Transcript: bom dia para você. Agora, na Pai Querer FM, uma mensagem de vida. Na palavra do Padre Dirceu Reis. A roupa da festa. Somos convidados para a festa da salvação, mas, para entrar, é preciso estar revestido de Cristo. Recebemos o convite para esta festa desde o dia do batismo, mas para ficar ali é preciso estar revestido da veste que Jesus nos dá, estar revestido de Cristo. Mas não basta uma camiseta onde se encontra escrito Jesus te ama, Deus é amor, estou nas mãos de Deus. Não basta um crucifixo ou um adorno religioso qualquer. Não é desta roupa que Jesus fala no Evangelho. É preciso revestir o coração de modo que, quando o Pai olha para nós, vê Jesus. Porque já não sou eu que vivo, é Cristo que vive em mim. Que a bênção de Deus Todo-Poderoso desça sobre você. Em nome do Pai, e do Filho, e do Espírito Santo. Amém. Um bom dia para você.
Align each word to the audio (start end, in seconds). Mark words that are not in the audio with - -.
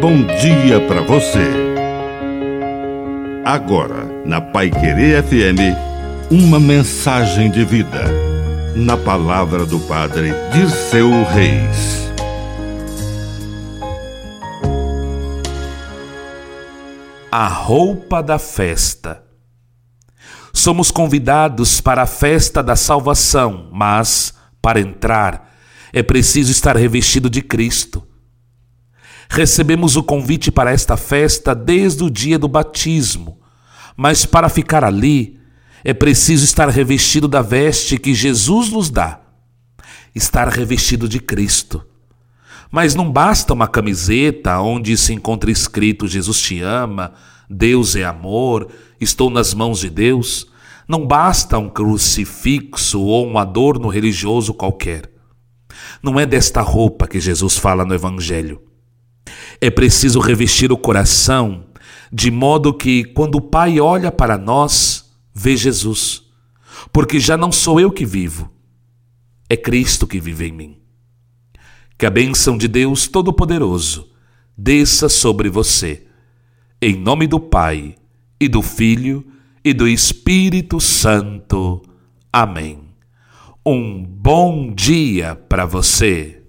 bom 0.00 0.24
dia 0.24 0.80
para 0.88 1.02
você. 1.02 1.46
Agora, 3.44 4.06
na 4.24 4.40
Pai 4.40 4.70
Querer 4.70 5.22
FM, 5.22 5.76
uma 6.30 6.58
mensagem 6.58 7.50
de 7.50 7.66
vida. 7.66 8.04
Na 8.74 8.96
palavra 8.96 9.66
do 9.66 9.78
Padre 9.80 10.32
Dirceu 10.52 11.10
Reis. 11.24 12.10
A 17.30 17.46
roupa 17.46 18.22
da 18.22 18.38
festa. 18.38 19.22
Somos 20.50 20.90
convidados 20.90 21.78
para 21.82 22.02
a 22.02 22.06
festa 22.06 22.62
da 22.62 22.74
salvação, 22.74 23.68
mas, 23.70 24.32
para 24.62 24.80
entrar, 24.80 25.52
é 25.92 26.02
preciso 26.02 26.50
estar 26.50 26.74
revestido 26.74 27.28
de 27.28 27.42
Cristo. 27.42 28.09
Recebemos 29.32 29.94
o 29.94 30.02
convite 30.02 30.50
para 30.50 30.72
esta 30.72 30.96
festa 30.96 31.54
desde 31.54 32.02
o 32.02 32.10
dia 32.10 32.36
do 32.36 32.48
batismo, 32.48 33.38
mas 33.96 34.26
para 34.26 34.48
ficar 34.48 34.82
ali 34.82 35.38
é 35.84 35.94
preciso 35.94 36.44
estar 36.44 36.68
revestido 36.68 37.28
da 37.28 37.40
veste 37.40 37.96
que 37.96 38.12
Jesus 38.12 38.70
nos 38.70 38.90
dá, 38.90 39.20
estar 40.12 40.48
revestido 40.48 41.08
de 41.08 41.20
Cristo. 41.20 41.86
Mas 42.72 42.96
não 42.96 43.08
basta 43.08 43.54
uma 43.54 43.68
camiseta 43.68 44.58
onde 44.58 44.96
se 44.96 45.12
encontra 45.12 45.48
escrito 45.48 46.08
Jesus 46.08 46.40
te 46.40 46.60
ama, 46.60 47.12
Deus 47.48 47.94
é 47.94 48.02
amor, 48.02 48.66
estou 49.00 49.30
nas 49.30 49.54
mãos 49.54 49.78
de 49.78 49.90
Deus. 49.90 50.48
Não 50.88 51.06
basta 51.06 51.56
um 51.56 51.68
crucifixo 51.68 53.00
ou 53.00 53.28
um 53.28 53.38
adorno 53.38 53.86
religioso 53.86 54.52
qualquer. 54.52 55.08
Não 56.02 56.18
é 56.18 56.26
desta 56.26 56.60
roupa 56.62 57.06
que 57.06 57.20
Jesus 57.20 57.56
fala 57.56 57.84
no 57.84 57.94
Evangelho. 57.94 58.69
É 59.60 59.70
preciso 59.70 60.20
revestir 60.20 60.72
o 60.72 60.78
coração 60.78 61.66
de 62.12 62.30
modo 62.30 62.74
que, 62.74 63.04
quando 63.04 63.36
o 63.36 63.40
Pai 63.40 63.78
olha 63.78 64.10
para 64.10 64.36
nós, 64.36 65.10
vê 65.34 65.56
Jesus. 65.56 66.22
Porque 66.92 67.20
já 67.20 67.36
não 67.36 67.52
sou 67.52 67.78
eu 67.78 67.90
que 67.90 68.04
vivo, 68.04 68.50
é 69.48 69.56
Cristo 69.56 70.06
que 70.06 70.18
vive 70.18 70.48
em 70.48 70.52
mim. 70.52 70.78
Que 71.96 72.06
a 72.06 72.10
bênção 72.10 72.56
de 72.56 72.66
Deus 72.66 73.06
Todo-Poderoso 73.06 74.08
desça 74.56 75.08
sobre 75.08 75.48
você. 75.48 76.06
Em 76.80 76.96
nome 76.96 77.26
do 77.26 77.38
Pai, 77.38 77.94
e 78.40 78.48
do 78.48 78.62
Filho, 78.62 79.26
e 79.62 79.74
do 79.74 79.86
Espírito 79.86 80.80
Santo. 80.80 81.82
Amém. 82.32 82.80
Um 83.64 84.02
bom 84.02 84.72
dia 84.72 85.34
para 85.34 85.66
você. 85.66 86.39